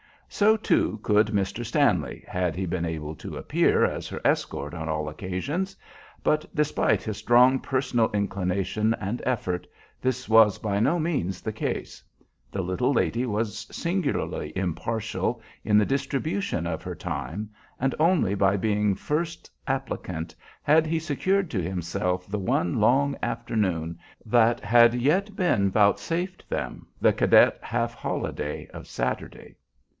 So, 0.29 0.55
too, 0.57 0.97
could 1.03 1.27
Mr. 1.27 1.63
Stanley, 1.63 2.23
had 2.25 2.55
he 2.55 2.65
been 2.65 2.85
able 2.85 3.13
to 3.17 3.35
appear 3.35 3.83
as 3.85 4.07
her 4.07 4.19
escort 4.25 4.73
on 4.73 4.87
all 4.89 5.07
occasions; 5.09 5.75
but 6.23 6.45
despite 6.55 7.03
his 7.03 7.17
strong 7.17 7.59
personal 7.59 8.09
inclination 8.11 8.95
and 8.95 9.21
effort, 9.25 9.67
this 10.01 10.27
was 10.29 10.57
by 10.57 10.79
no 10.79 10.97
means 10.97 11.41
the 11.41 11.51
case. 11.51 12.01
The 12.49 12.63
little 12.63 12.93
lady 12.93 13.25
was 13.27 13.67
singularly 13.75 14.53
impartial 14.57 15.39
in 15.65 15.77
the 15.77 15.85
distribution 15.85 16.65
of 16.65 16.81
her 16.81 16.95
time, 16.95 17.51
and 17.79 17.93
only 17.99 18.33
by 18.33 18.55
being 18.57 18.95
first 18.95 19.51
applicant 19.67 20.33
had 20.63 20.87
he 20.87 20.97
secured 20.97 21.51
to 21.51 21.61
himself 21.61 22.25
the 22.25 22.39
one 22.39 22.79
long 22.79 23.17
afternoon 23.21 23.99
that 24.25 24.61
had 24.61 24.95
yet 24.95 25.35
been 25.35 25.69
vouchsafed 25.69 26.49
them, 26.49 26.87
the 26.99 27.13
cadet 27.13 27.59
half 27.61 27.93
holiday 27.93 28.65
of 28.69 28.87
Saturday. 28.87 29.57